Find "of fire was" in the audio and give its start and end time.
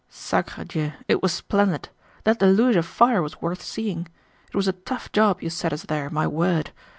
2.75-3.39